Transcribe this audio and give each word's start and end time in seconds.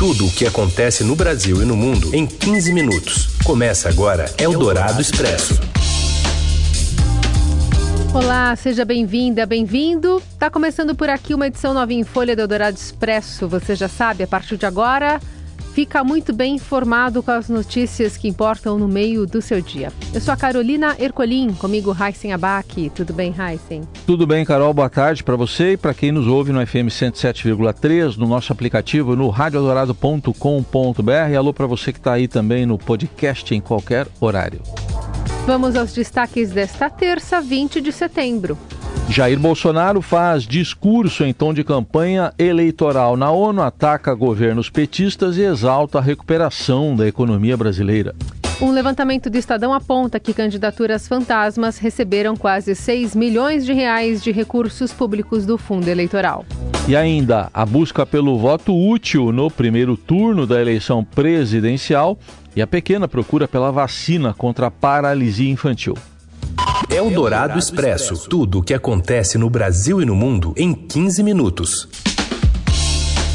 Tudo 0.00 0.28
o 0.28 0.30
que 0.30 0.46
acontece 0.46 1.04
no 1.04 1.14
Brasil 1.14 1.60
e 1.60 1.66
no 1.66 1.76
mundo 1.76 2.14
em 2.14 2.26
15 2.26 2.72
minutos. 2.72 3.36
Começa 3.44 3.86
agora 3.86 4.34
Eldorado 4.38 4.98
Expresso. 4.98 5.60
Olá, 8.14 8.56
seja 8.56 8.82
bem-vinda, 8.86 9.44
bem-vindo. 9.44 10.22
Tá 10.38 10.48
começando 10.48 10.94
por 10.94 11.10
aqui 11.10 11.34
uma 11.34 11.48
edição 11.48 11.74
nova 11.74 11.92
em 11.92 12.02
Folha 12.02 12.34
do 12.34 12.40
Eldorado 12.40 12.78
Expresso. 12.78 13.46
Você 13.46 13.76
já 13.76 13.88
sabe, 13.88 14.24
a 14.24 14.26
partir 14.26 14.56
de 14.56 14.64
agora, 14.64 15.20
fica 15.74 16.02
muito 16.04 16.32
bem 16.32 16.56
informado 16.56 17.22
com 17.22 17.30
as 17.30 17.48
notícias 17.48 18.16
que 18.16 18.28
importam 18.28 18.78
no 18.78 18.88
meio 18.88 19.26
do 19.26 19.40
seu 19.40 19.60
dia. 19.60 19.92
Eu 20.12 20.20
sou 20.20 20.34
a 20.34 20.36
Carolina 20.36 20.96
Ercolim, 20.98 21.52
comigo 21.54 21.96
Heisen 21.98 22.32
Abac. 22.32 22.90
Tudo 22.90 23.12
bem, 23.12 23.34
Heisen? 23.38 23.82
Tudo 24.06 24.26
bem, 24.26 24.44
Carol. 24.44 24.74
Boa 24.74 24.90
tarde 24.90 25.22
para 25.22 25.36
você 25.36 25.72
e 25.72 25.76
para 25.76 25.94
quem 25.94 26.12
nos 26.12 26.26
ouve 26.26 26.52
no 26.52 26.66
FM 26.66 26.88
107,3, 26.88 28.16
no 28.16 28.26
nosso 28.26 28.52
aplicativo 28.52 29.16
no 29.16 29.28
radioadorado.com.br. 29.28 31.36
Alô 31.36 31.54
para 31.54 31.66
você 31.66 31.92
que 31.92 31.98
está 31.98 32.12
aí 32.12 32.26
também 32.26 32.66
no 32.66 32.76
podcast 32.76 33.54
em 33.54 33.60
qualquer 33.60 34.06
horário. 34.20 34.60
Vamos 35.46 35.74
aos 35.74 35.92
destaques 35.92 36.50
desta 36.50 36.90
terça, 36.90 37.40
20 37.40 37.80
de 37.80 37.92
setembro. 37.92 38.58
Jair 39.10 39.40
Bolsonaro 39.40 40.00
faz 40.00 40.44
discurso 40.44 41.24
em 41.24 41.32
tom 41.32 41.52
de 41.52 41.64
campanha 41.64 42.32
eleitoral 42.38 43.16
na 43.16 43.28
ONU, 43.28 43.60
ataca 43.60 44.14
governos 44.14 44.70
petistas 44.70 45.36
e 45.36 45.42
exalta 45.42 45.98
a 45.98 46.00
recuperação 46.00 46.94
da 46.94 47.08
economia 47.08 47.56
brasileira. 47.56 48.14
Um 48.60 48.70
levantamento 48.70 49.28
do 49.28 49.36
Estadão 49.36 49.74
aponta 49.74 50.20
que 50.20 50.32
candidaturas 50.32 51.08
fantasmas 51.08 51.76
receberam 51.76 52.36
quase 52.36 52.72
6 52.72 53.16
milhões 53.16 53.66
de 53.66 53.72
reais 53.72 54.22
de 54.22 54.30
recursos 54.30 54.92
públicos 54.92 55.44
do 55.44 55.58
fundo 55.58 55.88
eleitoral. 55.88 56.46
E 56.86 56.94
ainda 56.94 57.50
a 57.52 57.66
busca 57.66 58.06
pelo 58.06 58.38
voto 58.38 58.72
útil 58.72 59.32
no 59.32 59.50
primeiro 59.50 59.96
turno 59.96 60.46
da 60.46 60.60
eleição 60.60 61.02
presidencial 61.02 62.16
e 62.54 62.62
a 62.62 62.66
pequena 62.66 63.08
procura 63.08 63.48
pela 63.48 63.72
vacina 63.72 64.32
contra 64.32 64.68
a 64.68 64.70
paralisia 64.70 65.50
infantil. 65.50 65.96
É 66.92 67.00
o 67.00 67.08
Dourado 67.08 67.56
Expresso. 67.56 68.28
Tudo 68.28 68.58
o 68.58 68.62
que 68.62 68.74
acontece 68.74 69.38
no 69.38 69.48
Brasil 69.48 70.02
e 70.02 70.04
no 70.04 70.16
mundo 70.16 70.52
em 70.56 70.74
15 70.74 71.22
minutos. 71.22 71.88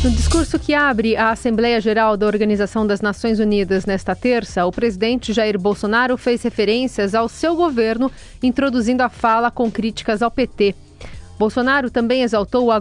No 0.04 0.12
discurso 0.12 0.60
que 0.60 0.74
abre 0.74 1.16
a 1.16 1.30
Assembleia 1.30 1.80
Geral 1.80 2.18
da 2.18 2.28
Organização 2.28 2.86
das 2.86 3.00
Nações 3.00 3.40
Unidas 3.40 3.86
nesta 3.86 4.14
terça, 4.14 4.66
o 4.66 4.74
presidente 4.74 5.32
Jair 5.32 5.58
Bolsonaro 5.58 6.18
fez 6.18 6.44
referências 6.44 7.16
ao 7.16 7.30
seu 7.30 7.56
governo, 7.56 8.12
introduzindo 8.44 9.02
a 9.02 9.10
fala 9.10 9.50
com 9.50 9.72
críticas 9.72 10.22
ao 10.22 10.30
PT. 10.30 10.76
Bolsonaro 11.40 11.90
também 11.90 12.24
exaltou 12.24 12.66
o 12.66 12.72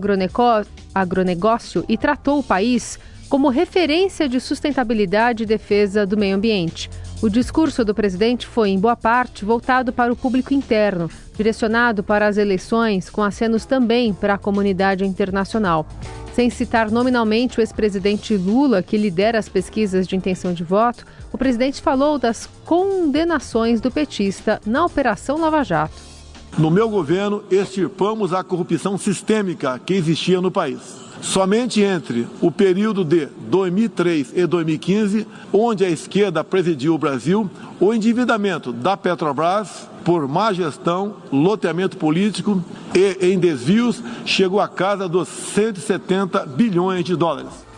agronegócio 0.92 1.84
e 1.88 1.96
tratou 1.96 2.40
o 2.40 2.44
país 2.44 2.98
como 3.28 3.48
referência 3.48 4.28
de 4.28 4.40
sustentabilidade 4.40 5.44
e 5.44 5.46
defesa 5.46 6.04
do 6.04 6.16
meio 6.16 6.34
ambiente. 6.34 6.90
O 7.22 7.28
discurso 7.30 7.84
do 7.84 7.94
presidente 7.94 8.46
foi, 8.46 8.70
em 8.70 8.78
boa 8.78 8.96
parte, 8.96 9.44
voltado 9.44 9.92
para 9.92 10.12
o 10.12 10.16
público 10.16 10.52
interno, 10.52 11.10
direcionado 11.36 12.02
para 12.02 12.26
as 12.26 12.36
eleições, 12.36 13.08
com 13.08 13.22
acenos 13.22 13.64
também 13.64 14.12
para 14.12 14.34
a 14.34 14.38
comunidade 14.38 15.04
internacional. 15.04 15.86
Sem 16.34 16.50
citar 16.50 16.90
nominalmente 16.90 17.58
o 17.58 17.62
ex-presidente 17.62 18.36
Lula, 18.36 18.82
que 18.82 18.98
lidera 18.98 19.38
as 19.38 19.48
pesquisas 19.48 20.06
de 20.06 20.16
intenção 20.16 20.52
de 20.52 20.64
voto, 20.64 21.06
o 21.32 21.38
presidente 21.38 21.80
falou 21.80 22.18
das 22.18 22.48
condenações 22.64 23.80
do 23.80 23.90
petista 23.90 24.60
na 24.66 24.84
Operação 24.84 25.40
Lava 25.40 25.62
Jato. 25.62 25.94
No 26.58 26.70
meu 26.70 26.88
governo, 26.88 27.42
extirpamos 27.50 28.32
a 28.32 28.44
corrupção 28.44 28.98
sistêmica 28.98 29.78
que 29.78 29.94
existia 29.94 30.40
no 30.40 30.50
país. 30.50 31.03
Somente 31.20 31.80
entre 31.80 32.26
o 32.40 32.50
período 32.50 33.04
de 33.04 33.26
2003 33.48 34.32
e 34.34 34.46
2015, 34.46 35.26
onde 35.52 35.84
a 35.84 35.90
esquerda 35.90 36.44
presidiu 36.44 36.94
o 36.94 36.98
Brasil, 36.98 37.50
o 37.80 37.94
endividamento 37.94 38.72
da 38.72 38.96
Petrobras 38.96 39.88
por 40.04 40.28
má 40.28 40.52
gestão, 40.52 41.16
loteamento 41.32 41.96
político 41.96 42.62
e 42.94 43.32
em 43.32 43.38
desvios 43.38 44.02
chegou 44.26 44.60
à 44.60 44.68
casa 44.68 45.08
dos 45.08 45.28
170 45.28 46.46
bilhões 46.46 47.04
de 47.04 47.16
dólares. 47.16 47.73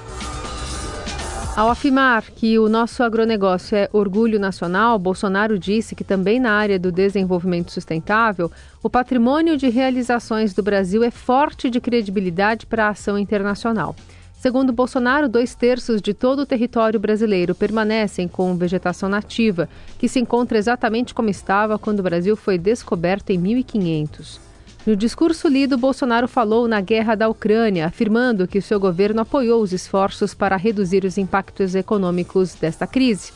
Ao 1.57 1.71
afirmar 1.71 2.23
que 2.33 2.59
o 2.59 2.69
nosso 2.69 3.03
agronegócio 3.03 3.75
é 3.79 3.89
orgulho 3.91 4.39
nacional, 4.39 4.99
Bolsonaro 4.99 5.59
disse 5.59 5.95
que 5.95 6.05
também 6.05 6.39
na 6.39 6.53
área 6.53 6.79
do 6.79 6.93
desenvolvimento 6.93 7.73
sustentável, 7.73 8.53
o 8.83 8.91
patrimônio 8.91 9.57
de 9.57 9.71
realizações 9.71 10.53
do 10.53 10.63
Brasil 10.63 11.03
é 11.03 11.11
forte 11.11 11.71
de 11.71 11.81
credibilidade 11.81 12.67
para 12.67 12.85
a 12.85 12.91
ação 12.91 13.19
internacional. 13.19 13.97
Segundo 14.35 14.71
Bolsonaro, 14.71 15.31
dois 15.31 15.55
terços 15.55 16.03
de 16.03 16.13
todo 16.13 16.41
o 16.41 16.47
território 16.47 17.01
brasileiro 17.01 17.55
permanecem 17.55 18.29
com 18.29 18.55
vegetação 18.55 19.09
nativa, 19.09 19.67
que 19.99 20.11
se 20.11 20.21
encontra 20.21 20.59
exatamente 20.59 21.15
como 21.15 21.31
estava 21.31 21.79
quando 21.79 22.01
o 22.01 22.03
Brasil 22.03 22.37
foi 22.37 22.59
descoberto 22.59 23.31
em 23.31 23.39
1500. 23.39 24.46
No 24.87 24.95
discurso 24.95 25.49
lido, 25.49 25.77
Bolsonaro 25.77 26.29
falou 26.29 26.69
na 26.69 26.81
guerra 26.81 27.17
da 27.17 27.29
Ucrânia, 27.29 27.87
afirmando 27.87 28.47
que 28.47 28.61
seu 28.61 28.79
governo 28.79 29.21
apoiou 29.21 29.61
os 29.61 29.73
esforços 29.73 30.33
para 30.33 30.57
reduzir 30.57 31.05
os 31.05 31.19
impactos 31.19 31.75
econômicos 31.75 32.55
desta 32.55 32.87
crise. 32.87 33.33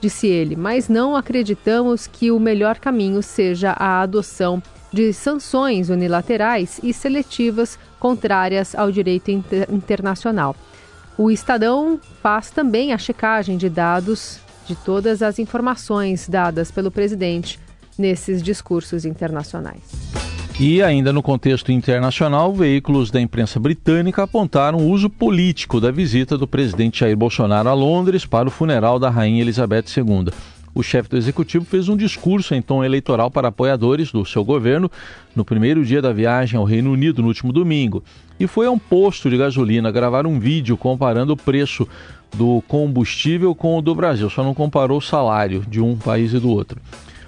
Disse 0.00 0.28
ele, 0.28 0.54
mas 0.54 0.88
não 0.88 1.16
acreditamos 1.16 2.06
que 2.06 2.30
o 2.30 2.38
melhor 2.38 2.78
caminho 2.78 3.24
seja 3.24 3.72
a 3.72 4.02
adoção 4.02 4.62
de 4.92 5.12
sanções 5.12 5.90
unilaterais 5.90 6.78
e 6.80 6.92
seletivas 6.92 7.76
contrárias 7.98 8.72
ao 8.76 8.92
direito 8.92 9.32
inter 9.32 9.66
internacional. 9.72 10.54
O 11.18 11.28
Estadão 11.28 11.98
faz 12.22 12.50
também 12.52 12.92
a 12.92 12.98
checagem 12.98 13.56
de 13.56 13.68
dados 13.68 14.38
de 14.64 14.76
todas 14.76 15.22
as 15.22 15.40
informações 15.40 16.28
dadas 16.28 16.70
pelo 16.70 16.92
presidente 16.92 17.58
nesses 17.98 18.40
discursos 18.40 19.04
internacionais. 19.04 20.23
E 20.58 20.80
ainda 20.80 21.12
no 21.12 21.20
contexto 21.20 21.72
internacional, 21.72 22.54
veículos 22.54 23.10
da 23.10 23.20
imprensa 23.20 23.58
britânica 23.58 24.22
apontaram 24.22 24.78
o 24.78 24.88
uso 24.88 25.10
político 25.10 25.80
da 25.80 25.90
visita 25.90 26.38
do 26.38 26.46
presidente 26.46 27.00
Jair 27.00 27.16
Bolsonaro 27.16 27.68
a 27.68 27.74
Londres 27.74 28.24
para 28.24 28.46
o 28.46 28.52
funeral 28.52 29.00
da 29.00 29.10
rainha 29.10 29.42
Elizabeth 29.42 29.86
II. 29.96 30.32
O 30.72 30.80
chefe 30.80 31.08
do 31.08 31.16
executivo 31.16 31.64
fez 31.64 31.88
um 31.88 31.96
discurso 31.96 32.54
em 32.54 32.62
tom 32.62 32.84
eleitoral 32.84 33.32
para 33.32 33.48
apoiadores 33.48 34.12
do 34.12 34.24
seu 34.24 34.44
governo 34.44 34.88
no 35.34 35.44
primeiro 35.44 35.84
dia 35.84 36.00
da 36.00 36.12
viagem 36.12 36.56
ao 36.56 36.64
Reino 36.64 36.92
Unido, 36.92 37.20
no 37.20 37.28
último 37.28 37.52
domingo. 37.52 38.04
E 38.38 38.46
foi 38.46 38.66
a 38.66 38.70
um 38.70 38.78
posto 38.78 39.28
de 39.28 39.36
gasolina 39.36 39.90
gravar 39.90 40.24
um 40.24 40.38
vídeo 40.38 40.76
comparando 40.76 41.32
o 41.32 41.36
preço 41.36 41.86
do 42.32 42.62
combustível 42.68 43.56
com 43.56 43.76
o 43.76 43.82
do 43.82 43.94
Brasil, 43.94 44.30
só 44.30 44.44
não 44.44 44.54
comparou 44.54 44.98
o 44.98 45.02
salário 45.02 45.64
de 45.68 45.80
um 45.80 45.96
país 45.96 46.32
e 46.32 46.38
do 46.38 46.48
outro. 46.48 46.80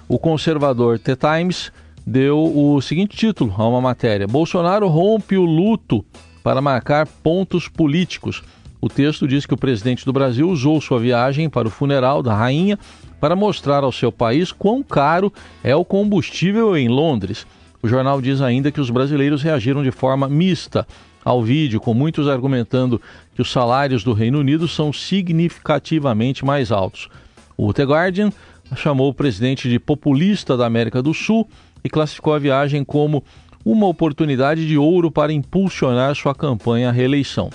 O 0.07 0.17
conservador 0.17 0.97
The 0.97 1.17
Times 1.17 1.73
deu 2.07 2.39
o 2.39 2.79
seguinte 2.79 3.17
título 3.17 3.53
a 3.57 3.67
uma 3.67 3.81
matéria: 3.81 4.25
Bolsonaro 4.25 4.87
rompe 4.87 5.37
o 5.37 5.43
luto 5.43 6.05
para 6.41 6.61
marcar 6.61 7.05
pontos 7.05 7.67
políticos. 7.67 8.41
O 8.79 8.87
texto 8.87 9.27
diz 9.27 9.45
que 9.45 9.53
o 9.53 9.57
presidente 9.57 10.05
do 10.05 10.13
Brasil 10.13 10.49
usou 10.49 10.79
sua 10.79 10.99
viagem 10.99 11.49
para 11.49 11.67
o 11.67 11.71
funeral 11.71 12.23
da 12.23 12.33
rainha 12.33 12.79
para 13.19 13.35
mostrar 13.35 13.83
ao 13.83 13.91
seu 13.91 14.11
país 14.11 14.51
quão 14.51 14.81
caro 14.81 15.33
é 15.61 15.75
o 15.75 15.83
combustível 15.83 16.77
em 16.77 16.87
Londres. 16.87 17.45
O 17.83 17.87
jornal 17.87 18.21
diz 18.21 18.39
ainda 18.39 18.71
que 18.71 18.79
os 18.79 18.89
brasileiros 18.89 19.41
reagiram 19.41 19.83
de 19.83 19.91
forma 19.91 20.29
mista 20.29 20.87
ao 21.25 21.43
vídeo, 21.43 21.81
com 21.81 21.93
muitos 21.93 22.27
argumentando 22.27 23.01
que 23.35 23.41
os 23.41 23.51
salários 23.51 24.03
do 24.03 24.13
Reino 24.13 24.39
Unido 24.39 24.67
são 24.67 24.93
significativamente 24.93 26.45
mais 26.45 26.71
altos. 26.71 27.09
O 27.57 27.73
The 27.73 27.83
Guardian 27.83 28.31
chamou 28.75 29.09
o 29.09 29.13
presidente 29.13 29.69
de 29.69 29.79
populista 29.79 30.55
da 30.55 30.65
América 30.65 31.01
do 31.01 31.13
Sul 31.13 31.47
e 31.83 31.89
classificou 31.89 32.33
a 32.33 32.39
viagem 32.39 32.83
como 32.83 33.23
uma 33.65 33.87
oportunidade 33.87 34.67
de 34.67 34.77
ouro 34.77 35.11
para 35.11 35.33
impulsionar 35.33 36.15
sua 36.15 36.33
campanha 36.33 36.89
à 36.89 36.91
reeleição. 36.91 37.49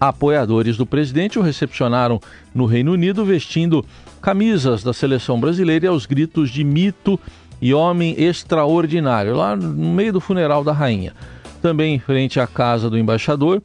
Apoiadores 0.00 0.78
do 0.78 0.86
presidente 0.86 1.38
o 1.38 1.42
recepcionaram 1.42 2.18
no 2.54 2.64
Reino 2.64 2.92
Unido 2.92 3.22
vestindo 3.24 3.84
camisas 4.22 4.82
da 4.82 4.94
seleção 4.94 5.38
brasileira 5.38 5.84
e 5.84 5.88
aos 5.88 6.06
gritos 6.06 6.50
de 6.50 6.64
mito 6.64 7.20
e 7.60 7.74
homem 7.74 8.14
extraordinário, 8.18 9.36
lá 9.36 9.54
no 9.54 9.92
meio 9.92 10.14
do 10.14 10.20
funeral 10.20 10.64
da 10.64 10.72
rainha. 10.72 11.12
Também 11.60 11.94
em 11.94 11.98
frente 11.98 12.40
à 12.40 12.46
casa 12.46 12.88
do 12.88 12.96
embaixador, 12.96 13.62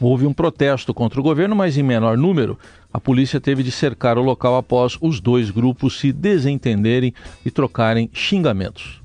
houve 0.00 0.26
um 0.26 0.32
protesto 0.32 0.92
contra 0.92 1.20
o 1.20 1.22
governo, 1.22 1.54
mas 1.54 1.76
em 1.76 1.82
menor 1.82 2.16
número. 2.16 2.58
A 2.92 3.00
polícia 3.00 3.40
teve 3.40 3.62
de 3.62 3.70
cercar 3.70 4.18
o 4.18 4.22
local 4.22 4.56
após 4.56 4.98
os 5.00 5.20
dois 5.20 5.50
grupos 5.50 5.98
se 5.98 6.12
desentenderem 6.12 7.14
e 7.44 7.50
trocarem 7.50 8.10
xingamentos. 8.12 9.00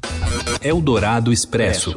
Eldorado 0.62 1.32
Expresso. 1.32 1.96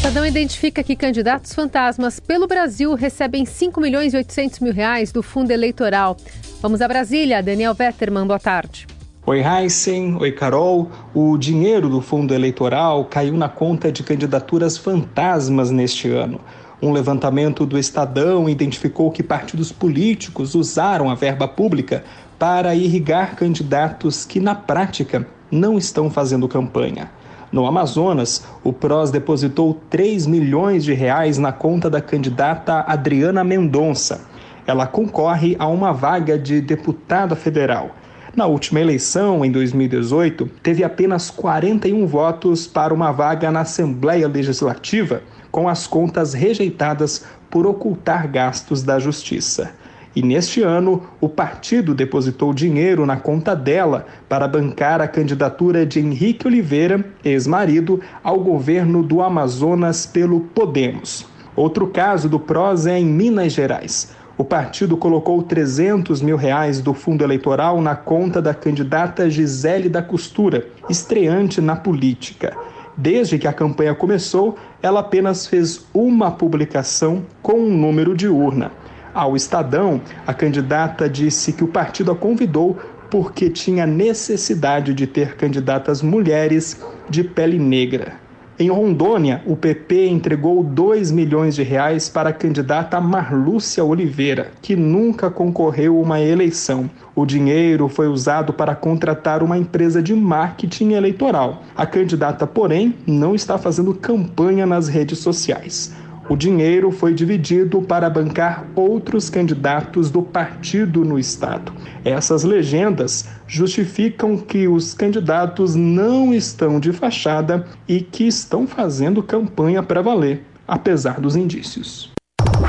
Estadão 0.00 0.24
identifica 0.24 0.82
que 0.82 0.96
candidatos 0.96 1.52
fantasmas 1.52 2.18
pelo 2.18 2.46
Brasil 2.46 2.94
recebem 2.94 3.44
5 3.44 3.80
milhões 3.80 4.14
e 4.14 4.16
800 4.16 4.60
mil 4.60 4.72
reais 4.72 5.12
do 5.12 5.22
fundo 5.22 5.50
eleitoral. 5.50 6.16
Vamos 6.62 6.80
a 6.80 6.88
Brasília. 6.88 7.42
Daniel 7.42 7.74
Vetterman, 7.74 8.26
boa 8.26 8.38
tarde. 8.38 8.86
Oi, 9.26 9.42
Heisen. 9.42 10.16
Oi, 10.18 10.32
Carol. 10.32 10.90
O 11.14 11.36
dinheiro 11.36 11.90
do 11.90 12.00
fundo 12.00 12.34
eleitoral 12.34 13.04
caiu 13.04 13.34
na 13.36 13.48
conta 13.48 13.92
de 13.92 14.02
candidaturas 14.02 14.78
fantasmas 14.78 15.70
neste 15.70 16.08
ano. 16.10 16.40
Um 16.82 16.92
levantamento 16.92 17.66
do 17.66 17.78
Estadão 17.78 18.48
identificou 18.48 19.10
que 19.10 19.22
partidos 19.22 19.70
políticos 19.70 20.54
usaram 20.54 21.10
a 21.10 21.14
verba 21.14 21.46
pública 21.46 22.02
para 22.38 22.74
irrigar 22.74 23.36
candidatos 23.36 24.24
que, 24.24 24.40
na 24.40 24.54
prática, 24.54 25.26
não 25.50 25.76
estão 25.76 26.08
fazendo 26.08 26.48
campanha. 26.48 27.10
No 27.52 27.66
Amazonas, 27.66 28.46
o 28.64 28.72
PROS 28.72 29.10
depositou 29.10 29.78
3 29.90 30.26
milhões 30.26 30.82
de 30.82 30.94
reais 30.94 31.36
na 31.36 31.52
conta 31.52 31.90
da 31.90 32.00
candidata 32.00 32.84
Adriana 32.86 33.44
Mendonça. 33.44 34.22
Ela 34.66 34.86
concorre 34.86 35.56
a 35.58 35.66
uma 35.66 35.92
vaga 35.92 36.38
de 36.38 36.62
deputada 36.62 37.36
federal. 37.36 37.90
Na 38.34 38.46
última 38.46 38.80
eleição, 38.80 39.44
em 39.44 39.50
2018, 39.50 40.48
teve 40.62 40.84
apenas 40.84 41.30
41 41.30 42.06
votos 42.06 42.64
para 42.66 42.94
uma 42.94 43.10
vaga 43.10 43.50
na 43.50 43.60
Assembleia 43.60 44.28
Legislativa, 44.28 45.22
com 45.50 45.68
as 45.68 45.86
contas 45.86 46.32
rejeitadas 46.32 47.24
por 47.50 47.66
ocultar 47.66 48.30
gastos 48.30 48.84
da 48.84 49.00
Justiça. 49.00 49.72
E 50.14 50.22
neste 50.22 50.62
ano, 50.62 51.02
o 51.20 51.28
partido 51.28 51.94
depositou 51.94 52.54
dinheiro 52.54 53.04
na 53.04 53.16
conta 53.16 53.54
dela 53.54 54.06
para 54.28 54.46
bancar 54.46 55.00
a 55.00 55.08
candidatura 55.08 55.84
de 55.84 55.98
Henrique 55.98 56.46
Oliveira, 56.46 57.04
ex-marido, 57.24 58.00
ao 58.22 58.38
governo 58.38 59.02
do 59.02 59.22
Amazonas 59.22 60.06
pelo 60.06 60.40
Podemos. 60.40 61.26
Outro 61.56 61.88
caso 61.88 62.28
do 62.28 62.38
PROS 62.38 62.86
é 62.86 62.98
em 62.98 63.04
Minas 63.04 63.52
Gerais. 63.52 64.14
O 64.40 64.44
partido 64.44 64.96
colocou 64.96 65.42
300 65.42 66.22
mil 66.22 66.34
reais 66.34 66.80
do 66.80 66.94
fundo 66.94 67.22
eleitoral 67.22 67.78
na 67.82 67.94
conta 67.94 68.40
da 68.40 68.54
candidata 68.54 69.28
Gisele 69.28 69.86
da 69.86 70.02
Costura, 70.02 70.66
estreante 70.88 71.60
na 71.60 71.76
política. 71.76 72.56
Desde 72.96 73.38
que 73.38 73.46
a 73.46 73.52
campanha 73.52 73.94
começou, 73.94 74.56
ela 74.82 75.00
apenas 75.00 75.46
fez 75.46 75.86
uma 75.92 76.30
publicação 76.30 77.22
com 77.42 77.52
um 77.52 77.76
número 77.76 78.16
de 78.16 78.28
urna. 78.28 78.72
Ao 79.12 79.36
Estadão, 79.36 80.00
a 80.26 80.32
candidata 80.32 81.06
disse 81.06 81.52
que 81.52 81.62
o 81.62 81.68
partido 81.68 82.10
a 82.10 82.16
convidou 82.16 82.78
porque 83.10 83.50
tinha 83.50 83.86
necessidade 83.86 84.94
de 84.94 85.06
ter 85.06 85.36
candidatas 85.36 86.00
mulheres 86.00 86.82
de 87.10 87.22
pele 87.22 87.58
negra. 87.58 88.14
Em 88.60 88.68
Rondônia, 88.68 89.40
o 89.46 89.56
PP 89.56 90.08
entregou 90.08 90.62
2 90.62 91.10
milhões 91.10 91.54
de 91.54 91.62
reais 91.62 92.10
para 92.10 92.28
a 92.28 92.32
candidata 92.34 93.00
Marlúcia 93.00 93.82
Oliveira, 93.82 94.50
que 94.60 94.76
nunca 94.76 95.30
concorreu 95.30 95.96
a 95.96 96.02
uma 96.02 96.20
eleição. 96.20 96.90
O 97.16 97.24
dinheiro 97.24 97.88
foi 97.88 98.06
usado 98.06 98.52
para 98.52 98.74
contratar 98.74 99.42
uma 99.42 99.56
empresa 99.56 100.02
de 100.02 100.14
marketing 100.14 100.92
eleitoral. 100.92 101.62
A 101.74 101.86
candidata, 101.86 102.46
porém, 102.46 102.94
não 103.06 103.34
está 103.34 103.56
fazendo 103.56 103.94
campanha 103.94 104.66
nas 104.66 104.88
redes 104.88 105.20
sociais. 105.20 105.94
O 106.30 106.36
dinheiro 106.36 106.92
foi 106.92 107.12
dividido 107.12 107.82
para 107.82 108.08
bancar 108.08 108.64
outros 108.76 109.28
candidatos 109.28 110.12
do 110.12 110.22
partido 110.22 111.04
no 111.04 111.18
estado. 111.18 111.72
Essas 112.04 112.44
legendas 112.44 113.28
justificam 113.48 114.38
que 114.38 114.68
os 114.68 114.94
candidatos 114.94 115.74
não 115.74 116.32
estão 116.32 116.78
de 116.78 116.92
fachada 116.92 117.66
e 117.88 118.00
que 118.00 118.28
estão 118.28 118.64
fazendo 118.64 119.24
campanha 119.24 119.82
para 119.82 120.02
valer, 120.02 120.44
apesar 120.68 121.20
dos 121.20 121.34
indícios. 121.34 122.12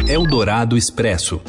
Eldorado 0.08 0.76
Expresso. 0.76 1.40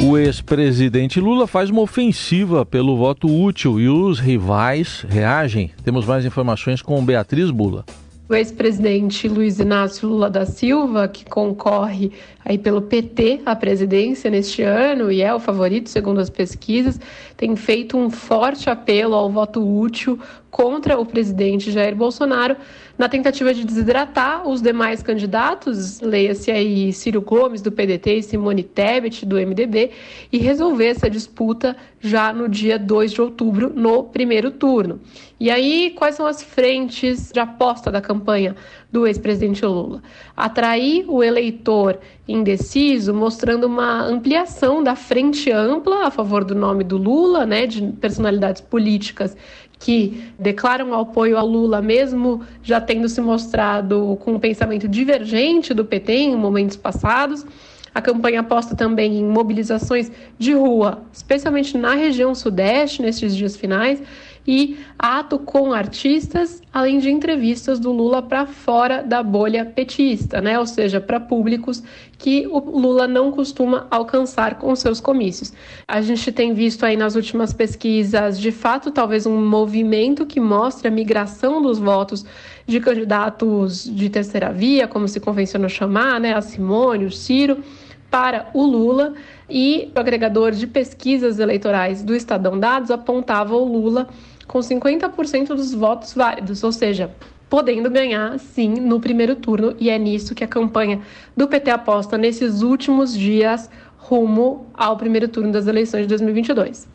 O 0.00 0.16
ex-presidente 0.16 1.18
Lula 1.18 1.48
faz 1.48 1.70
uma 1.70 1.82
ofensiva 1.82 2.64
pelo 2.64 2.96
voto 2.96 3.26
útil 3.26 3.80
e 3.80 3.88
os 3.88 4.20
rivais 4.20 5.04
reagem. 5.08 5.72
Temos 5.82 6.06
mais 6.06 6.24
informações 6.24 6.80
com 6.80 7.04
Beatriz 7.04 7.50
Bula. 7.50 7.84
O 8.30 8.34
ex-presidente 8.36 9.26
Luiz 9.26 9.58
Inácio 9.58 10.08
Lula 10.08 10.30
da 10.30 10.46
Silva, 10.46 11.08
que 11.08 11.24
concorre 11.24 12.12
aí 12.44 12.56
pelo 12.56 12.80
PT 12.80 13.40
à 13.44 13.56
presidência 13.56 14.30
neste 14.30 14.62
ano 14.62 15.10
e 15.10 15.20
é 15.20 15.34
o 15.34 15.40
favorito 15.40 15.90
segundo 15.90 16.20
as 16.20 16.30
pesquisas, 16.30 17.00
tem 17.36 17.56
feito 17.56 17.96
um 17.96 18.08
forte 18.08 18.70
apelo 18.70 19.16
ao 19.16 19.28
voto 19.28 19.60
útil 19.60 20.16
contra 20.48 20.96
o 20.96 21.04
presidente 21.04 21.72
Jair 21.72 21.96
Bolsonaro 21.96 22.56
na 23.00 23.08
tentativa 23.08 23.54
de 23.54 23.64
desidratar 23.64 24.46
os 24.46 24.60
demais 24.60 25.02
candidatos, 25.02 26.02
leia-se 26.02 26.50
aí 26.50 26.92
Ciro 26.92 27.22
Gomes 27.22 27.62
do 27.62 27.72
PDT 27.72 28.16
e 28.16 28.22
Simone 28.22 28.62
Tebet 28.62 29.24
do 29.24 29.36
MDB, 29.36 29.90
e 30.30 30.36
resolver 30.36 30.88
essa 30.88 31.08
disputa 31.08 31.74
já 31.98 32.30
no 32.30 32.46
dia 32.46 32.78
2 32.78 33.12
de 33.12 33.22
outubro, 33.22 33.72
no 33.74 34.04
primeiro 34.04 34.50
turno. 34.50 35.00
E 35.40 35.50
aí, 35.50 35.94
quais 35.96 36.16
são 36.16 36.26
as 36.26 36.42
frentes 36.42 37.32
de 37.32 37.40
aposta 37.40 37.90
da 37.90 38.02
campanha 38.02 38.54
do 38.92 39.06
ex-presidente 39.06 39.64
Lula? 39.64 40.02
Atrair 40.36 41.06
o 41.08 41.24
eleitor 41.24 41.98
indeciso, 42.28 43.14
mostrando 43.14 43.64
uma 43.64 44.02
ampliação 44.02 44.84
da 44.84 44.94
frente 44.94 45.50
ampla 45.50 46.06
a 46.06 46.10
favor 46.10 46.44
do 46.44 46.54
nome 46.54 46.84
do 46.84 46.98
Lula, 46.98 47.46
né, 47.46 47.66
de 47.66 47.80
personalidades 47.92 48.60
políticas 48.60 49.34
que 49.80 50.30
declaram 50.38 50.94
apoio 50.94 51.38
a 51.38 51.42
Lula, 51.42 51.80
mesmo 51.80 52.42
já 52.62 52.80
tendo 52.80 53.08
se 53.08 53.20
mostrado 53.20 54.16
com 54.20 54.34
um 54.34 54.38
pensamento 54.38 54.86
divergente 54.86 55.72
do 55.72 55.84
PT 55.84 56.12
em 56.12 56.36
momentos 56.36 56.76
passados. 56.76 57.46
A 57.92 58.00
campanha 58.00 58.40
aposta 58.40 58.76
também 58.76 59.18
em 59.18 59.24
mobilizações 59.24 60.12
de 60.38 60.52
rua, 60.52 61.02
especialmente 61.12 61.76
na 61.76 61.94
região 61.94 62.34
sudeste, 62.34 63.02
nesses 63.02 63.34
dias 63.34 63.56
finais, 63.56 64.00
e 64.46 64.78
ato 64.98 65.38
com 65.38 65.72
artistas, 65.72 66.62
além 66.72 66.98
de 66.98 67.10
entrevistas 67.10 67.78
do 67.78 67.92
Lula 67.92 68.22
para 68.22 68.46
fora 68.46 69.02
da 69.02 69.22
bolha 69.22 69.64
petista, 69.64 70.40
né? 70.40 70.58
Ou 70.58 70.66
seja, 70.66 71.00
para 71.00 71.20
públicos 71.20 71.82
que 72.18 72.46
o 72.46 72.58
Lula 72.58 73.06
não 73.06 73.30
costuma 73.30 73.86
alcançar 73.90 74.58
com 74.58 74.74
seus 74.74 75.00
comícios. 75.00 75.52
A 75.86 76.00
gente 76.00 76.30
tem 76.32 76.52
visto 76.52 76.84
aí 76.84 76.96
nas 76.96 77.14
últimas 77.14 77.52
pesquisas, 77.52 78.38
de 78.38 78.52
fato, 78.52 78.90
talvez 78.90 79.26
um 79.26 79.46
movimento 79.46 80.26
que 80.26 80.40
mostre 80.40 80.88
a 80.88 80.90
migração 80.90 81.62
dos 81.62 81.78
votos 81.78 82.24
de 82.66 82.80
candidatos 82.80 83.84
de 83.84 84.08
terceira 84.08 84.52
via, 84.52 84.86
como 84.86 85.08
se 85.08 85.20
convenciona 85.20 85.68
chamar, 85.68 86.20
né? 86.20 86.34
A 86.34 86.40
Simone, 86.40 87.06
o 87.06 87.10
Ciro 87.10 87.62
para 88.10 88.48
o 88.52 88.64
Lula 88.64 89.14
e 89.48 89.90
o 89.94 90.00
agregador 90.00 90.52
de 90.52 90.66
pesquisas 90.66 91.38
eleitorais 91.38 92.02
do 92.02 92.14
Estadão 92.14 92.58
Dados 92.58 92.90
apontava 92.90 93.54
o 93.54 93.64
Lula 93.64 94.08
com 94.46 94.58
50% 94.58 95.48
dos 95.48 95.72
votos 95.72 96.12
válidos, 96.12 96.64
ou 96.64 96.72
seja, 96.72 97.10
podendo 97.48 97.88
ganhar 97.88 98.38
sim 98.38 98.68
no 98.74 99.00
primeiro 99.00 99.36
turno, 99.36 99.74
e 99.78 99.88
é 99.88 99.98
nisso 99.98 100.34
que 100.34 100.42
a 100.42 100.48
campanha 100.48 101.00
do 101.36 101.46
PT 101.46 101.70
aposta 101.70 102.18
nesses 102.18 102.62
últimos 102.62 103.16
dias 103.16 103.70
rumo 103.96 104.66
ao 104.74 104.96
primeiro 104.96 105.28
turno 105.28 105.52
das 105.52 105.66
eleições 105.66 106.02
de 106.02 106.08
2022. 106.08 106.88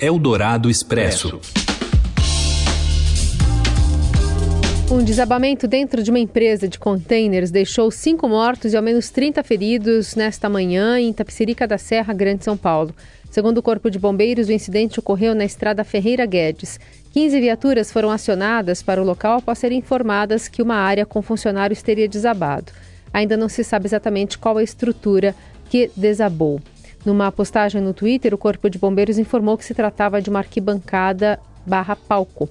Eldorado 0.00 0.70
Expresso. 0.70 1.40
Um 4.92 5.02
desabamento 5.02 5.66
dentro 5.66 6.02
de 6.02 6.10
uma 6.10 6.18
empresa 6.18 6.68
de 6.68 6.78
containers 6.78 7.50
deixou 7.50 7.90
cinco 7.90 8.28
mortos 8.28 8.74
e 8.74 8.76
ao 8.76 8.82
menos 8.82 9.08
30 9.08 9.42
feridos 9.42 10.14
nesta 10.14 10.50
manhã 10.50 11.00
em 11.00 11.10
Tapicerica 11.14 11.66
da 11.66 11.78
Serra, 11.78 12.12
Grande 12.12 12.44
São 12.44 12.58
Paulo. 12.58 12.94
Segundo 13.30 13.56
o 13.56 13.62
Corpo 13.62 13.90
de 13.90 13.98
Bombeiros, 13.98 14.48
o 14.48 14.52
incidente 14.52 15.00
ocorreu 15.00 15.34
na 15.34 15.46
estrada 15.46 15.82
Ferreira 15.82 16.26
Guedes. 16.26 16.78
15 17.10 17.40
viaturas 17.40 17.90
foram 17.90 18.10
acionadas 18.10 18.82
para 18.82 19.00
o 19.00 19.04
local 19.04 19.38
após 19.38 19.58
serem 19.60 19.78
informadas 19.78 20.46
que 20.46 20.60
uma 20.60 20.76
área 20.76 21.06
com 21.06 21.22
funcionários 21.22 21.80
teria 21.80 22.06
desabado. 22.06 22.70
Ainda 23.14 23.34
não 23.34 23.48
se 23.48 23.64
sabe 23.64 23.86
exatamente 23.86 24.36
qual 24.36 24.58
a 24.58 24.62
estrutura 24.62 25.34
que 25.70 25.90
desabou. 25.96 26.60
Numa 27.02 27.32
postagem 27.32 27.80
no 27.80 27.94
Twitter, 27.94 28.34
o 28.34 28.38
Corpo 28.38 28.68
de 28.68 28.78
Bombeiros 28.78 29.16
informou 29.16 29.56
que 29.56 29.64
se 29.64 29.72
tratava 29.72 30.20
de 30.20 30.28
uma 30.28 30.40
arquibancada 30.40 31.40
barra 31.66 31.96
palco. 31.96 32.50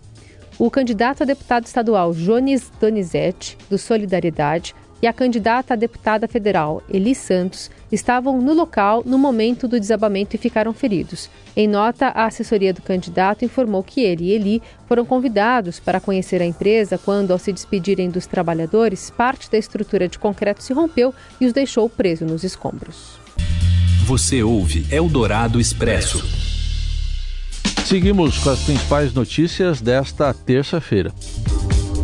O 0.61 0.69
candidato 0.69 1.23
a 1.23 1.25
deputado 1.25 1.65
estadual 1.65 2.13
Jones 2.13 2.71
Donizete, 2.79 3.57
do 3.67 3.79
Solidariedade, 3.79 4.75
e 5.01 5.07
a 5.07 5.11
candidata 5.11 5.73
a 5.73 5.75
deputada 5.75 6.27
federal, 6.27 6.83
Eli 6.87 7.15
Santos, 7.15 7.71
estavam 7.91 8.39
no 8.39 8.53
local 8.53 9.01
no 9.03 9.17
momento 9.17 9.67
do 9.67 9.79
desabamento 9.79 10.35
e 10.35 10.37
ficaram 10.37 10.71
feridos. 10.71 11.31
Em 11.57 11.67
nota, 11.67 12.09
a 12.09 12.25
assessoria 12.25 12.71
do 12.71 12.81
candidato 12.83 13.43
informou 13.43 13.81
que 13.81 14.01
ele 14.01 14.25
e 14.25 14.31
Eli 14.33 14.61
foram 14.87 15.03
convidados 15.03 15.79
para 15.79 15.99
conhecer 15.99 16.43
a 16.43 16.45
empresa 16.45 16.95
quando, 16.95 17.31
ao 17.31 17.39
se 17.39 17.51
despedirem 17.51 18.11
dos 18.11 18.27
trabalhadores, 18.27 19.09
parte 19.09 19.49
da 19.49 19.57
estrutura 19.57 20.07
de 20.07 20.19
concreto 20.19 20.61
se 20.61 20.73
rompeu 20.73 21.11
e 21.39 21.47
os 21.47 21.53
deixou 21.53 21.89
presos 21.89 22.29
nos 22.29 22.43
escombros. 22.43 23.19
Você 24.05 24.43
ouve 24.43 24.85
Eldorado 24.91 25.59
Expresso. 25.59 26.40
Seguimos 27.91 28.37
com 28.37 28.49
as 28.49 28.63
principais 28.63 29.13
notícias 29.13 29.81
desta 29.81 30.33
terça-feira. 30.33 31.11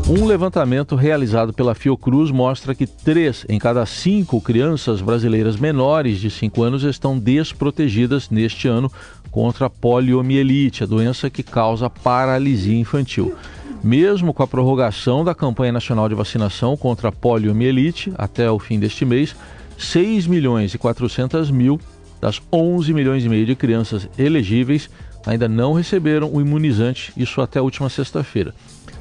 Um 0.09 0.25
levantamento 0.25 0.97
realizado 0.97 1.53
pela 1.53 1.73
Fiocruz 1.73 2.29
mostra 2.29 2.75
que 2.75 2.85
três 2.85 3.45
em 3.47 3.57
cada 3.57 3.85
cinco 3.85 4.41
crianças 4.41 4.99
brasileiras 5.01 5.55
menores 5.55 6.19
de 6.19 6.29
5 6.29 6.61
anos 6.61 6.83
estão 6.83 7.17
desprotegidas 7.17 8.29
neste 8.29 8.67
ano 8.67 8.91
contra 9.31 9.67
a 9.67 9.69
poliomielite, 9.69 10.83
a 10.83 10.85
doença 10.85 11.29
que 11.29 11.41
causa 11.41 11.89
paralisia 11.89 12.77
infantil. 12.77 13.33
Mesmo 13.81 14.33
com 14.33 14.43
a 14.43 14.47
prorrogação 14.47 15.23
da 15.23 15.33
campanha 15.33 15.71
nacional 15.71 16.09
de 16.09 16.15
vacinação 16.15 16.75
contra 16.75 17.07
a 17.07 17.13
poliomielite 17.13 18.11
até 18.17 18.51
o 18.51 18.59
fim 18.59 18.77
deste 18.77 19.05
mês, 19.05 19.33
6 19.77 20.27
milhões 20.27 20.73
e 20.73 20.77
400 20.77 21.49
mil 21.49 21.79
das 22.19 22.41
11 22.51 22.93
milhões 22.93 23.23
e 23.23 23.29
meio 23.29 23.45
de 23.45 23.55
crianças 23.55 24.09
elegíveis 24.17 24.89
ainda 25.27 25.47
não 25.49 25.73
receberam 25.73 26.33
o 26.33 26.39
imunizante, 26.39 27.11
isso 27.17 27.41
até 27.41 27.59
a 27.59 27.61
última 27.61 27.89
sexta-feira. 27.89 28.55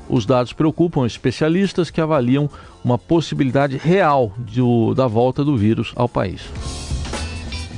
Os 0.09 0.27
dados 0.27 0.53
preocupam 0.53 1.07
especialistas 1.07 1.89
que 1.89 2.01
avaliam 2.01 2.51
uma 2.85 2.99
possibilidade 2.99 3.77
real 3.77 4.33
de, 4.39 4.61
da 4.95 5.07
volta 5.07 5.45
do 5.45 5.57
vírus 5.57 5.93
ao 5.95 6.09
país. 6.09 6.43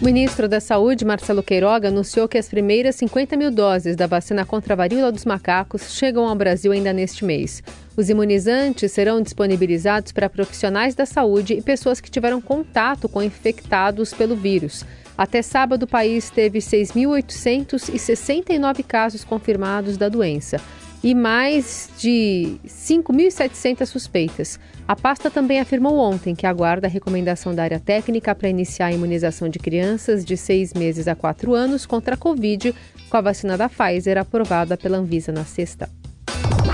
O 0.01 0.05
ministro 0.05 0.49
da 0.49 0.61
Saúde, 0.61 1.05
Marcelo 1.05 1.43
Queiroga, 1.43 1.89
anunciou 1.89 2.29
que 2.29 2.39
as 2.39 2.49
primeiras 2.49 2.95
50 2.97 3.37
mil 3.37 3.51
doses 3.51 3.97
da 3.97 4.07
vacina 4.07 4.45
contra 4.45 4.73
a 4.75 4.77
varíola 4.77 5.11
dos 5.11 5.25
macacos 5.25 5.93
chegam 5.93 6.29
ao 6.29 6.37
Brasil 6.37 6.71
ainda 6.71 6.93
neste 6.93 7.25
mês. 7.25 7.63
Os 7.97 8.09
imunizantes 8.09 8.93
serão 8.93 9.21
disponibilizados 9.21 10.13
para 10.13 10.31
profissionais 10.31 10.95
da 10.95 11.05
saúde 11.05 11.55
e 11.55 11.63
pessoas 11.63 12.01
que 12.01 12.11
tiveram 12.11 12.41
contato 12.41 13.09
com 13.09 13.21
infectados 13.21 14.15
pelo 14.15 14.37
vírus. 14.37 14.85
Até 15.19 15.43
sábado, 15.43 15.83
o 15.83 15.89
país 15.89 16.31
teve 16.31 16.61
6.869 16.61 18.85
casos 18.87 19.25
confirmados 19.25 19.97
da 19.97 20.09
doença 20.09 20.61
e 21.03 21.13
mais 21.13 21.91
de 21.99 22.57
5.700 22.65 23.85
suspeitas. 23.87 24.61
A 24.87 24.95
pasta 24.95 25.29
também 25.29 25.59
afirmou 25.59 25.99
ontem 25.99 26.37
que 26.37 26.47
aguarda 26.47 26.87
a 26.87 26.91
recomendação 26.91 27.53
da 27.53 27.65
área 27.65 27.81
técnica 27.81 28.33
para 28.33 28.49
iniciar 28.49 28.87
a 28.87 28.93
imunização 28.93 29.49
de 29.49 29.59
crianças 29.59 30.25
de 30.25 30.37
seis 30.37 30.73
meses 30.73 31.09
a 31.09 31.17
quatro 31.17 31.53
anos 31.53 31.85
contra 31.85 32.15
a 32.15 32.19
Covid 32.19 32.73
com 33.11 33.17
a 33.17 33.21
vacina 33.21 33.57
da 33.57 33.69
Pfizer 33.69 34.19
aprovada 34.19 34.77
pela 34.77 34.99
Anvisa 34.99 35.33
na 35.33 35.45
sexta. 35.45 35.91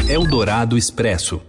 Eldorado 0.07 0.77
Expresso. 0.77 1.41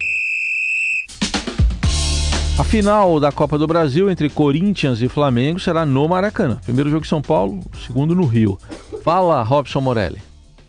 A 2.57 2.63
final 2.63 3.19
da 3.19 3.33
Copa 3.33 3.57
do 3.57 3.67
Brasil 3.67 4.09
entre 4.09 4.29
Corinthians 4.29 5.01
e 5.01 5.09
Flamengo 5.09 5.59
será 5.59 5.85
no 5.85 6.07
Maracanã. 6.07 6.57
Primeiro 6.63 6.89
jogo 6.89 7.05
em 7.05 7.09
São 7.09 7.21
Paulo, 7.21 7.59
segundo 7.85 8.15
no 8.15 8.23
Rio. 8.25 8.57
Fala, 9.03 9.43
Robson 9.43 9.81
Morelli. 9.81 10.21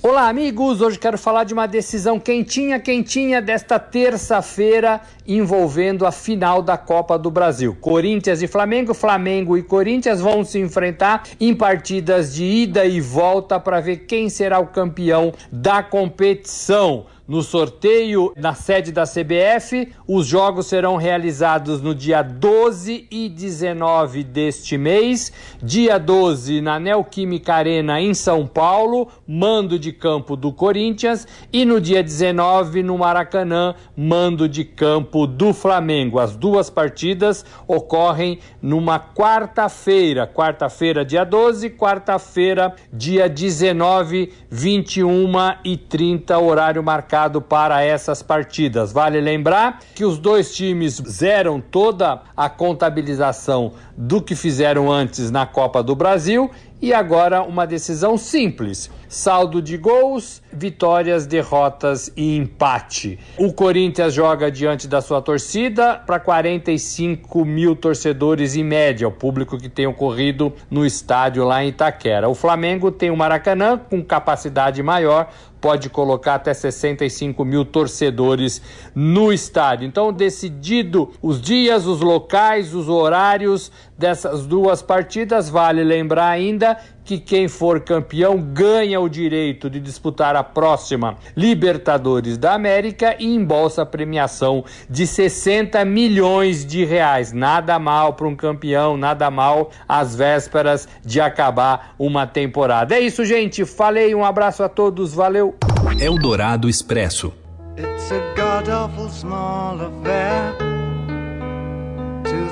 Olá, 0.02 0.28
amigos! 0.28 0.80
Hoje 0.80 0.98
quero 0.98 1.16
falar 1.16 1.44
de 1.44 1.54
uma 1.54 1.66
decisão 1.66 2.18
quentinha, 2.18 2.80
quentinha 2.80 3.40
desta 3.40 3.78
terça-feira 3.78 5.00
envolvendo 5.26 6.04
a 6.04 6.10
final 6.10 6.60
da 6.60 6.76
Copa 6.76 7.16
do 7.16 7.30
Brasil. 7.30 7.76
Corinthians 7.80 8.42
e 8.42 8.48
Flamengo, 8.48 8.92
Flamengo 8.92 9.56
e 9.56 9.62
Corinthians 9.62 10.20
vão 10.20 10.44
se 10.44 10.58
enfrentar 10.58 11.22
em 11.40 11.54
partidas 11.54 12.34
de 12.34 12.44
ida 12.44 12.84
e 12.84 13.00
volta 13.00 13.60
para 13.60 13.80
ver 13.80 14.06
quem 14.06 14.28
será 14.28 14.58
o 14.58 14.66
campeão 14.66 15.32
da 15.52 15.84
competição 15.84 17.06
no 17.26 17.42
sorteio 17.42 18.32
na 18.36 18.54
sede 18.54 18.92
da 18.92 19.04
CBF. 19.04 19.92
Os 20.06 20.26
jogos 20.26 20.66
serão 20.66 20.96
realizados 20.96 21.80
no 21.80 21.94
dia 21.94 22.22
12 22.22 23.06
e 23.10 23.28
19 23.28 24.22
deste 24.22 24.78
mês. 24.78 25.32
Dia 25.62 25.98
12 25.98 26.60
na 26.60 26.78
Neoquímica 26.78 27.54
Arena 27.54 28.00
em 28.00 28.14
São 28.14 28.46
Paulo, 28.46 29.08
mando 29.26 29.78
de 29.78 29.92
campo 29.92 30.36
do 30.36 30.52
Corinthians, 30.52 31.26
e 31.52 31.64
no 31.64 31.80
dia 31.80 32.02
19 32.02 32.82
no 32.82 32.98
Maracanã, 32.98 33.74
mando 33.96 34.48
de 34.48 34.64
campo 34.64 35.26
do 35.26 35.52
Flamengo. 35.52 36.18
As 36.18 36.36
duas 36.36 36.70
partidas 36.70 37.44
ocorrem 37.66 38.38
numa 38.62 39.00
quarta-feira, 39.00 40.26
quarta-feira 40.26 41.04
dia 41.04 41.24
12, 41.24 41.70
quarta-feira 41.70 42.74
dia 42.92 43.28
19, 43.28 44.32
21 44.50 45.26
e 45.64 45.76
30 45.76 46.38
horário 46.38 46.82
marcado 46.82 47.15
para 47.40 47.82
essas 47.82 48.22
partidas. 48.22 48.92
Vale 48.92 49.20
lembrar 49.20 49.80
que 49.94 50.04
os 50.04 50.18
dois 50.18 50.54
times 50.54 51.02
zeram 51.08 51.60
toda 51.60 52.22
a 52.36 52.48
contabilização 52.48 53.72
do 53.96 54.20
que 54.20 54.34
fizeram 54.34 54.92
antes 54.92 55.30
na 55.30 55.46
Copa 55.46 55.82
do 55.82 55.96
Brasil 55.96 56.50
e 56.80 56.92
agora 56.92 57.42
uma 57.42 57.66
decisão 57.66 58.16
simples: 58.16 58.90
saldo 59.08 59.62
de 59.62 59.76
gols, 59.76 60.42
vitórias, 60.52 61.26
derrotas 61.26 62.12
e 62.16 62.36
empate. 62.36 63.18
O 63.38 63.52
Corinthians 63.52 64.12
joga 64.12 64.50
diante 64.50 64.86
da 64.86 65.00
sua 65.00 65.22
torcida 65.22 65.94
para 65.94 66.20
45 66.20 67.44
mil 67.44 67.74
torcedores 67.74 68.56
em 68.56 68.64
média, 68.64 69.08
o 69.08 69.12
público 69.12 69.58
que 69.58 69.68
tem 69.68 69.86
ocorrido 69.86 70.52
no 70.70 70.84
estádio 70.84 71.44
lá 71.44 71.64
em 71.64 71.68
Itaquera. 71.68 72.28
O 72.28 72.34
Flamengo 72.34 72.90
tem 72.90 73.10
o 73.10 73.16
Maracanã 73.16 73.78
com 73.78 74.02
capacidade 74.02 74.82
maior 74.82 75.30
pode 75.60 75.90
colocar 75.90 76.34
até 76.36 76.54
65 76.54 77.44
mil 77.44 77.64
torcedores 77.64 78.62
no 78.94 79.32
estádio. 79.32 79.86
Então, 79.86 80.12
decidido 80.12 81.12
os 81.20 81.40
dias, 81.40 81.86
os 81.86 82.00
locais, 82.00 82.74
os 82.74 82.88
horários 82.88 83.72
dessas 83.98 84.46
duas 84.46 84.82
partidas, 84.82 85.48
vale 85.48 85.82
lembrar 85.82 86.28
ainda 86.28 86.76
que 87.04 87.18
quem 87.18 87.46
for 87.46 87.80
campeão 87.80 88.36
ganha 88.36 89.00
o 89.00 89.08
direito 89.08 89.70
de 89.70 89.78
disputar 89.78 90.34
a 90.34 90.42
próxima 90.42 91.16
Libertadores 91.36 92.36
da 92.36 92.52
América 92.54 93.14
e 93.18 93.26
embolsa 93.26 93.82
a 93.82 93.86
premiação 93.86 94.64
de 94.90 95.06
60 95.06 95.84
milhões 95.84 96.66
de 96.66 96.84
reais. 96.84 97.32
Nada 97.32 97.78
mal 97.78 98.14
para 98.14 98.26
um 98.26 98.34
campeão, 98.34 98.96
nada 98.96 99.30
mal 99.30 99.70
às 99.88 100.16
vésperas 100.16 100.88
de 101.04 101.20
acabar 101.20 101.94
uma 101.98 102.26
temporada. 102.26 102.96
É 102.96 103.00
isso, 103.00 103.24
gente. 103.24 103.64
Falei, 103.64 104.14
um 104.14 104.24
abraço 104.24 104.62
a 104.64 104.68
todos, 104.68 105.14
valeu. 105.14 105.54
Eldorado 106.00 106.68
Expresso. 106.68 107.32
It's 107.78 108.10
a 108.10 108.18
god 108.34 108.70
awful 108.70 109.10
small 109.10 109.78
affair 109.80 110.65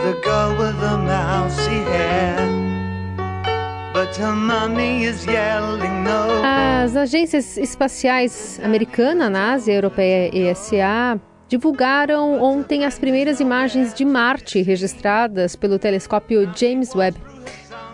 the 0.04 0.12
girl 0.20 0.50
with 0.58 0.78
the 0.80 0.98
mousy 0.98 1.82
hair. 1.90 2.36
As 6.44 6.96
agências 6.96 7.56
espaciais 7.56 8.60
americana, 8.62 9.30
NASA 9.30 9.70
e 9.70 9.74
europeia 9.74 10.30
ESA 10.50 11.18
divulgaram 11.48 12.42
ontem 12.42 12.84
as 12.84 12.98
primeiras 12.98 13.40
imagens 13.40 13.94
de 13.94 14.04
Marte 14.04 14.60
registradas 14.60 15.56
pelo 15.56 15.78
telescópio 15.78 16.52
James 16.54 16.94
Webb. 16.94 17.16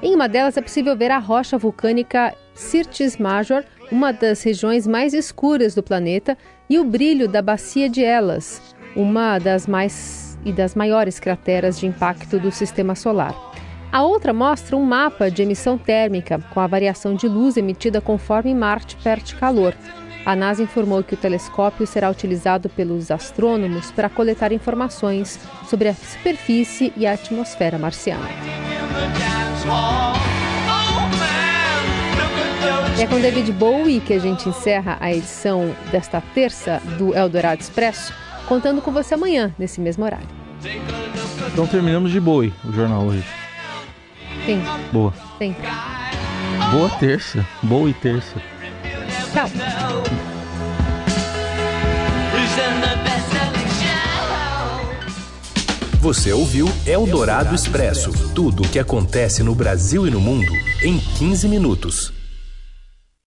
Em 0.02 0.14
uma 0.14 0.28
delas 0.28 0.56
é 0.56 0.62
possível 0.62 0.96
ver 0.96 1.12
a 1.12 1.18
rocha 1.18 1.56
vulcânica 1.58 2.34
Syrtis 2.54 3.18
Major, 3.18 3.62
uma 3.92 4.12
das 4.12 4.42
regiões 4.42 4.86
mais 4.86 5.14
escuras 5.14 5.74
do 5.76 5.82
planeta, 5.82 6.36
e 6.68 6.78
o 6.78 6.84
brilho 6.84 7.28
da 7.28 7.40
bacia 7.40 7.88
de 7.88 8.02
Elas, 8.02 8.60
uma 8.96 9.38
das 9.38 9.66
mais 9.66 10.19
e 10.44 10.52
das 10.52 10.74
maiores 10.74 11.20
crateras 11.20 11.78
de 11.78 11.86
impacto 11.86 12.38
do 12.38 12.50
sistema 12.50 12.94
solar. 12.94 13.34
A 13.92 14.02
outra 14.02 14.32
mostra 14.32 14.76
um 14.76 14.84
mapa 14.84 15.30
de 15.30 15.42
emissão 15.42 15.76
térmica, 15.76 16.38
com 16.54 16.60
a 16.60 16.66
variação 16.66 17.14
de 17.14 17.26
luz 17.26 17.56
emitida 17.56 18.00
conforme 18.00 18.54
Marte 18.54 18.96
perde 19.02 19.34
calor. 19.34 19.74
A 20.24 20.36
NASA 20.36 20.62
informou 20.62 21.02
que 21.02 21.14
o 21.14 21.16
telescópio 21.16 21.86
será 21.86 22.10
utilizado 22.10 22.68
pelos 22.68 23.10
astrônomos 23.10 23.90
para 23.90 24.08
coletar 24.08 24.52
informações 24.52 25.40
sobre 25.68 25.88
a 25.88 25.94
superfície 25.94 26.92
e 26.96 27.06
a 27.06 27.14
atmosfera 27.14 27.78
marciana. 27.78 28.28
é 33.00 33.06
com 33.06 33.18
David 33.18 33.50
Bowie 33.52 33.98
que 33.98 34.12
a 34.12 34.18
gente 34.18 34.46
encerra 34.46 34.98
a 35.00 35.10
edição 35.10 35.74
desta 35.90 36.20
terça 36.34 36.82
do 36.98 37.14
Eldorado 37.16 37.62
Expresso, 37.62 38.12
contando 38.50 38.82
com 38.82 38.90
você 38.90 39.14
amanhã, 39.14 39.54
nesse 39.56 39.80
mesmo 39.80 40.04
horário. 40.04 40.26
Então 41.52 41.68
terminamos 41.68 42.10
de 42.10 42.18
Bowie 42.18 42.52
o 42.64 42.72
jornal 42.72 43.04
hoje. 43.04 43.24
Sim. 44.44 44.60
Boa. 44.92 45.14
Sim. 45.38 45.54
Boa 46.72 46.90
terça. 46.98 47.46
Boa 47.62 47.88
e 47.88 47.94
terça. 47.94 48.42
Tchau. 49.32 49.48
Você 56.00 56.32
ouviu 56.32 56.66
Eldorado 56.84 57.54
Expresso 57.54 58.10
tudo 58.34 58.64
o 58.64 58.68
que 58.68 58.80
acontece 58.80 59.44
no 59.44 59.54
Brasil 59.54 60.08
e 60.08 60.10
no 60.10 60.20
mundo 60.20 60.52
em 60.82 60.98
15 60.98 61.46
minutos. 61.46 62.19